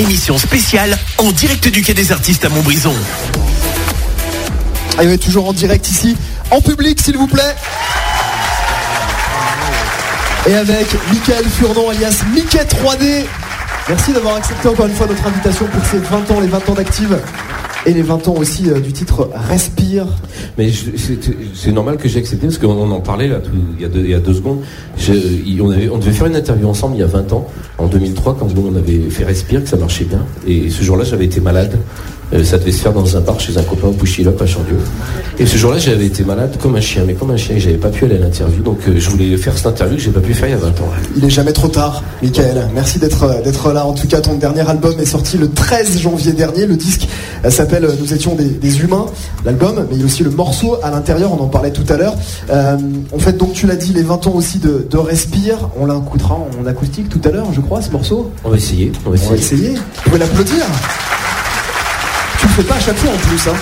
[0.00, 2.94] émission spéciale en direct du Quai des Artistes à Montbrison.
[4.98, 6.16] Allez, toujours en direct ici,
[6.50, 7.54] en public s'il vous plaît.
[10.48, 13.26] Et avec Michael Furnon alias Mickey 3D.
[13.88, 16.74] Merci d'avoir accepté encore une fois notre invitation pour ces 20 ans, les 20 ans
[16.74, 17.18] d'Active.
[17.90, 20.06] Et les 20 ans aussi euh, du titre Respire.
[20.56, 20.70] Mais
[21.54, 23.28] c'est normal que j'ai accepté parce qu'on en parlait
[23.80, 24.60] il, y a deux, secondes.
[25.08, 27.48] On, on devait faire une interview ensemble il y a 20 ans,
[27.78, 30.24] en 2003, quand on avait fait Respire, que ça marchait bien.
[30.46, 31.80] Et ce jour-là, j'avais été malade.
[32.32, 34.78] Euh, ça devait se faire dans un bar chez un copain au Pushilop à Chandieu.
[35.38, 37.76] Et ce jour-là, j'avais été malade comme un chien, mais comme un chien, et j'avais
[37.76, 38.62] pas pu aller à l'interview.
[38.62, 40.58] Donc euh, je voulais faire cette interview que j'ai pas pu faire il y a
[40.58, 40.88] 20 ans.
[41.16, 42.68] Il est jamais trop tard, Michael.
[42.74, 43.84] Merci d'être euh, d'être là.
[43.84, 46.66] En tout cas, ton dernier album est sorti le 13 janvier dernier.
[46.66, 47.08] Le disque
[47.44, 49.06] euh, s'appelle euh, Nous étions des, des humains,
[49.44, 51.32] l'album, mais il y a aussi le morceau à l'intérieur.
[51.32, 52.14] On en parlait tout à l'heure.
[52.50, 52.76] Euh,
[53.12, 55.70] on fait donc, tu l'as dit, les 20 ans aussi de, de Respire.
[55.80, 58.30] On l'écoutera en acoustique tout à l'heure, je crois, ce morceau.
[58.44, 58.92] On va essayer.
[59.04, 59.58] On va On va essayer.
[59.62, 59.74] essayer.
[59.74, 60.64] Vous pouvez l'applaudir.
[62.40, 63.54] Tu le fais pas à chaque fois en plus, hein.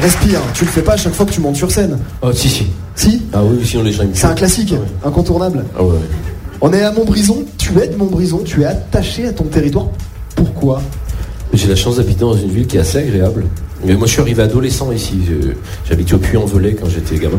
[0.00, 0.40] Respire.
[0.54, 1.98] Tu le fais pas à chaque fois que tu montes sur scène.
[2.22, 2.66] Oh, si, si.
[2.94, 3.22] Si?
[3.32, 5.08] Ah oui, sinon les gens ils me C'est un classique, Ah ouais.
[5.08, 5.64] incontournable.
[5.78, 5.98] Ah ouais, ouais.
[6.60, 9.86] On est à Montbrison, tu es de Montbrison, tu es attaché à ton territoire.
[10.34, 10.80] Pourquoi?
[11.52, 13.44] J'ai la chance d'habiter dans une ville qui est assez agréable.
[13.84, 15.20] Mais moi, je suis arrivé adolescent ici.
[15.28, 15.50] Je-
[15.88, 17.38] J'habitais au Puy-en-Velay quand j'étais gamin.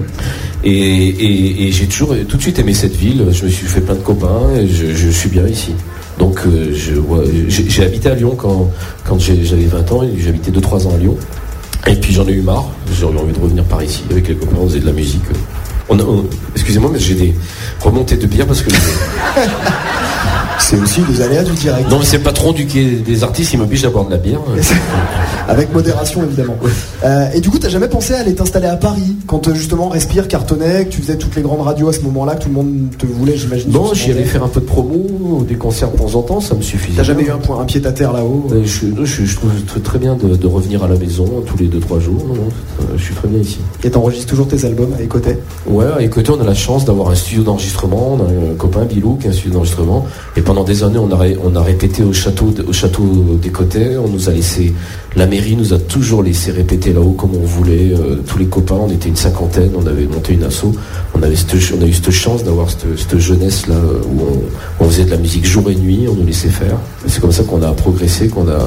[0.64, 3.26] Et, et- et j'ai toujours tout de suite aimé cette ville.
[3.32, 4.52] Je me suis fait plein de copains.
[4.60, 5.74] Et je, je suis bien ici.
[6.20, 8.72] Donc, euh, je- ouais, j'ai j'ai habité à Lyon quand,
[9.08, 10.02] quand j'avais 20 ans.
[10.02, 11.16] habité 2-3 ans à Lyon.
[11.88, 12.66] Et puis j'en ai eu marre.
[12.92, 14.58] J'aurais envie de revenir par ici avec les copains.
[14.60, 15.24] On faisait de la musique.
[16.54, 17.36] Excusez-moi, mais j'ai des
[17.80, 18.70] remontées de bière parce que.
[20.70, 21.90] C'est aussi les aléas du direct.
[21.90, 23.54] non, mais c'est le patron du quai des artistes.
[23.54, 24.42] Il m'oblige à boire de la bière.
[25.48, 26.58] Avec modération évidemment.
[27.06, 29.88] Euh, et du coup, t'as jamais pensé à aller t'installer à Paris quand euh, justement
[29.88, 32.56] Respire cartonnait, que tu faisais toutes les grandes radios à ce moment-là, que tout le
[32.56, 33.72] monde te voulait, j'imagine.
[33.72, 36.54] Non, j'y allais faire un peu de promo, des concerts de temps en temps, ça
[36.54, 36.98] me suffisait.
[36.98, 39.36] T'as jamais eu un, point, un pied à terre là-haut Euh, je, non, je, je
[39.38, 42.26] trouve très, bien de, de revenir à la maison tous les 2-3 jours.
[42.82, 43.60] Euh, je suis très bien ici.
[43.86, 45.40] Et t'enregistres toujours tes albums à Écotet?
[45.66, 48.18] Ouais, et côté, on a la chance d'avoir un studio d'enregistrement.
[48.20, 50.06] On a un copain, Bilou, qui a un studio d'enregistrement.
[50.36, 51.12] Et pendant des années, on
[51.56, 53.98] a, répété au château, de- au château des Côtés.
[53.98, 54.74] On nous a laissé,
[55.16, 57.94] la mairie nous a toujours laissé répéter là-haut comme on voulait.
[57.94, 60.66] Euh, tous les copains, on était une cinquantaine, on avait monté une asso.
[61.16, 64.22] On, a eu cette chance d'avoir cette, cette jeunesse là où
[64.80, 66.78] on, faisait de la musique jour et nuit, on nous laissait faire.
[67.08, 68.60] C'est comme ça qu'on a progressé, qu'on a,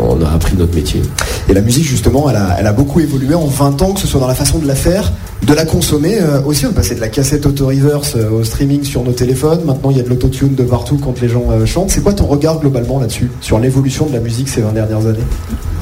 [0.00, 1.02] on a appris notre métier.
[1.48, 4.06] Et la musique, justement, elle a, elle a beaucoup évolué en 20 ans, que ce
[4.06, 5.12] soit dans la façon de la faire,
[5.46, 6.18] de la consommer.
[6.20, 9.60] euh, aussi, on passé de la cassette auto-reverse euh, au streaming sur nos téléphones.
[9.64, 11.90] Maintenant, il y a de l'autotune de partout quand les gens euh, chantent.
[11.90, 15.18] C'est quoi ton regard globalement là-dessus, sur l'évolution de la musique ces 20 dernières années?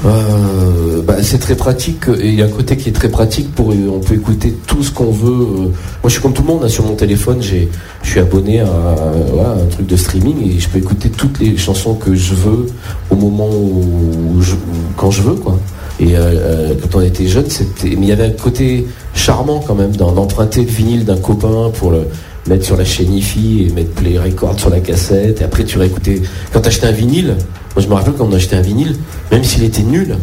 [0.04, 3.54] Euh, bah, c'est très pratique et il y a un côté qui est très pratique
[3.54, 5.30] pour on peut écouter tout ce qu'on veut.
[5.32, 5.72] Moi
[6.04, 7.66] je suis comme tout le monde hein, sur mon téléphone, je
[8.02, 12.14] suis abonné à, un truc de streaming et je peux écouter toutes les chansons que
[12.14, 12.66] je veux
[13.08, 14.56] au moment où je,
[14.98, 15.58] quand je veux quoi.
[16.00, 19.60] Et euh, euh, quand on était jeune, c'était mais il y avait un côté charmant
[19.64, 22.08] quand même d'en- d'emprunter le vinyle d'un copain pour le
[22.48, 25.40] mettre sur la chaîne IFI et mettre play record sur la cassette.
[25.40, 26.20] Et après tu réécoutais.
[26.52, 27.36] Quand t'achetais un vinyle
[27.76, 28.96] moi je me rappelle quand on achetait un vinyle
[29.32, 30.16] même s'il était nul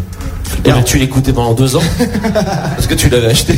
[0.66, 1.82] eh ben, tu l'écoutais pendant deux ans
[2.34, 3.54] parce que tu l'avais acheté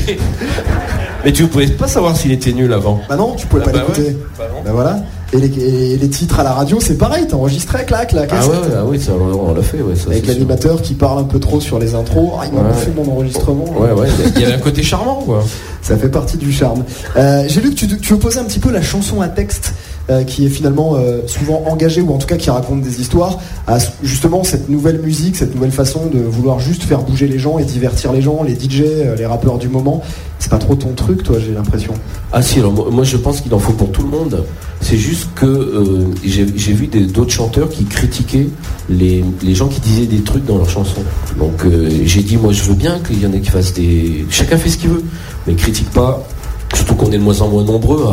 [1.26, 3.70] mais tu ne pouvais pas savoir s'il était nul avant Bah non, tu pouvais Ah
[3.70, 4.02] pas bah l'écouter.
[4.10, 4.18] ouais.
[4.38, 4.44] Bah.
[4.66, 5.00] Bah voilà.
[5.34, 5.48] Et les,
[5.94, 8.52] et les titres à la radio, c'est pareil, t'enregistrais, clac, la ah cassette.
[8.52, 11.24] ouais, ah oui ça, on on l'a fait ouais, ça, Avec l'animateur qui parle un
[11.24, 12.34] peu trop sur les intros.
[12.40, 12.68] Ah, il m'a Ouais.
[12.68, 13.66] bouffé mon enregistrement.
[13.80, 15.44] ouais ouais il y avait un côté charmant quoi
[15.82, 16.84] Ça fait partie du charme.
[17.18, 19.74] Euh, J'ai lu que tu, tu opposais un petit peu la chanson à texte,
[20.10, 23.40] euh, qui est finalement euh, souvent engagée, ou en tout cas qui raconte des histoires,
[23.68, 27.58] à justement cette nouvelle musique, cette nouvelle façon de vouloir juste faire bouger les gens
[27.58, 30.02] et divertir les gens, les DJ, euh, les rappeurs du moment.
[30.40, 31.94] C'est pas trop ton truc, toi, j'ai l'impression.
[32.34, 34.44] Ah si, alors moi, je pense qu'il en faut pour tout le monde.
[34.82, 38.50] C'est juste que j'ai vu d'autres chanteurs qui critiquaient
[38.90, 39.24] les,
[39.56, 41.04] gens qui disaient des trucs dans leurs chansons.
[41.40, 41.64] Donc
[42.04, 44.26] j'ai dit, moi je veux bien qu'il y en ait qui fassent des...
[44.30, 45.04] Chacun fait ce qu'il veut,
[45.48, 46.28] mais critique pas.
[46.74, 48.06] Surtout qu'on est de moins en moins nombreux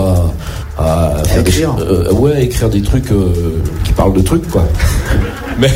[0.78, 1.74] à, à, des- écrire.
[1.80, 3.32] euh, ouais, à écrire des trucs euh,
[3.84, 4.64] qui parlent de trucs, quoi.
[5.60, 5.70] Mais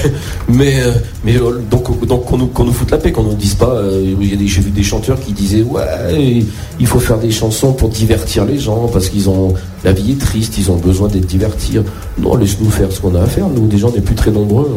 [0.49, 0.93] mais, euh,
[1.25, 3.71] mais euh, donc, donc qu'on nous, qu'on nous foute la paix, qu'on nous dise pas.
[3.75, 6.42] euh, J'ai vu des chanteurs qui disaient ouais,
[6.81, 9.54] il faut faire des chansons pour divertir les gens parce qu'ils ont
[9.84, 11.77] la vie est triste, ils ont besoin d'être divertis.
[12.19, 13.48] Non, laisse-nous faire ce qu'on a à faire.
[13.48, 14.71] Nous, déjà, on n'est plus très nombreux.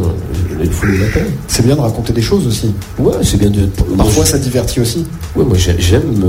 [0.62, 1.26] Il faut la paix.
[1.48, 2.74] C'est bien de raconter des choses aussi.
[3.00, 3.68] Ouais, c'est bien de.
[3.98, 5.06] Parfois, ça divertit aussi.
[5.36, 6.26] Ouais, moi j'ai- j'aime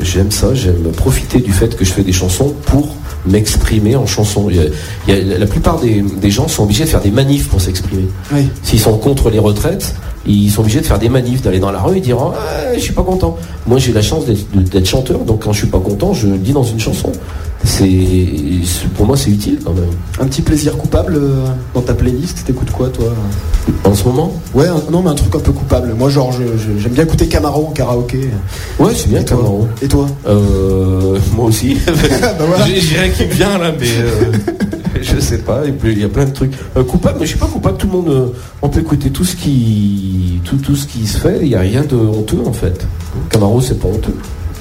[0.00, 2.94] j'aime ça, j'aime profiter du fait que je fais des chansons pour
[3.26, 4.48] m'exprimer en chanson.
[4.50, 4.64] Il y a-
[5.08, 7.60] il y a- la plupart des, des gens sont obligés de faire des manifs pour
[7.60, 8.04] s'exprimer.
[8.32, 8.48] Oui.
[8.62, 9.94] S'ils sont contre les retraites,
[10.26, 12.34] ils sont obligés de faire des manifs, d'aller dans la rue et dire ah,
[12.74, 13.36] je suis pas content.
[13.66, 16.52] Moi j'ai la chance d'être chanteur, donc quand je suis pas content, je le dis
[16.52, 17.10] dans une chanson.
[17.64, 17.88] c'est
[18.96, 19.84] pour moi c'est utile quand même.
[20.20, 21.44] Un petit plaisir coupable euh,
[21.74, 23.06] dans ta playlist, t'écoutes quoi toi?
[23.84, 24.32] En ce moment?
[24.54, 25.94] Ouais, un- non mais un truc un peu coupable.
[25.98, 28.28] Moi genre j'aime bien écouter Camaro en karaoké.
[28.78, 29.36] Ouais, c'est bien Et toi?
[29.38, 29.68] Camaro.
[29.82, 30.06] Et toi?
[30.26, 31.76] Euh, moi aussi.
[31.86, 32.66] Bah voilà.
[32.66, 34.32] J'ai rien qui vient là, mais euh,
[35.02, 35.64] je sais pas.
[35.66, 36.52] et puis, Il y a plein de trucs.
[36.76, 37.76] Euh, coupable, mais je suis pas coupable.
[37.76, 38.26] Tout le monde, euh,
[38.62, 41.38] on peut écouter tout ce qui, tout, tout ce qui se fait.
[41.42, 42.86] Il y a rien de honteux en fait.
[43.28, 44.14] Camaro, c'est pas honteux.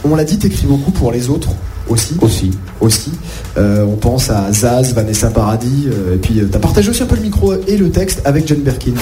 [0.04, 1.50] On l'a dit, t'écris beaucoup pour les autres
[1.90, 2.16] aussi.
[2.22, 2.52] Aussi.
[2.80, 3.12] aussi.
[3.58, 7.08] Euh, on pense à Zaz, Vanessa Paradis, euh, et puis tu as partagé aussi un
[7.08, 8.94] peu le micro et le texte avec Jane Birkin.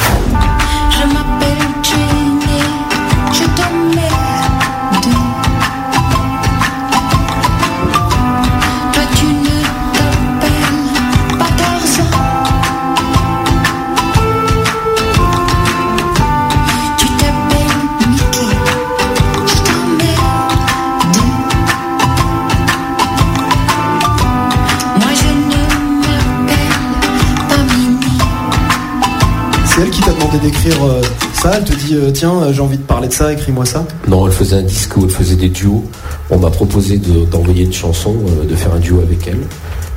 [29.78, 31.02] C'est elle qui t'a demandé d'écrire euh,
[31.34, 31.52] ça.
[31.56, 33.86] Elle te dit euh, tiens, euh, j'ai envie de parler de ça, écris-moi ça.
[34.08, 35.84] Non, elle faisait un disque où elle faisait des duos.
[36.32, 39.38] On m'a proposé de- d'envoyer une chanson, euh, de faire un duo avec elle.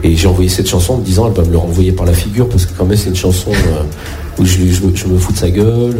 [0.03, 2.13] Et j'ai envoyé cette chanson en me disant elle va me le renvoyer par la
[2.13, 3.53] figure parce que quand même c'est une chanson
[4.39, 5.97] où je, me- je me fous de sa gueule.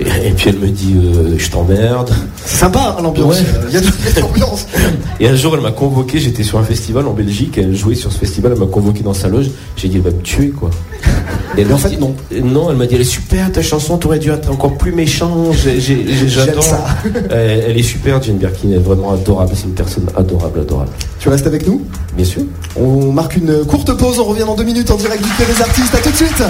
[0.00, 0.94] et, et puis elle me dit
[1.38, 2.12] je t'emmerde.
[2.44, 3.40] C'est sympa hein, l'ambiance.
[3.40, 3.46] Ouais.
[3.68, 4.66] Il y a de de l'ambiance.
[5.20, 8.12] Et un jour elle m'a convoqué, j'étais sur un festival en Belgique, elle jouait sur
[8.12, 9.50] ce festival, elle m'a convoqué dans sa loge.
[9.76, 10.70] J'ai dit elle va me tuer quoi.
[11.56, 12.14] Et elle Mais en m'a fait, dit- non.
[12.42, 15.50] Non, elle m'a dit elle est super ta chanson, t'aurais dû être encore plus méchant.
[16.26, 16.62] J'adore.
[16.62, 16.84] ça.
[17.30, 19.52] Elle, elle est super, Jane Birkin, elle est vraiment adorable.
[19.54, 20.90] C'est une personne adorable, adorable.
[21.18, 21.82] Tu restes avec nous?
[22.14, 22.42] Bien sûr.
[22.76, 25.94] On marque une courte pause, on revient dans deux minutes en direct du des artistes.
[25.94, 26.42] À tout de suite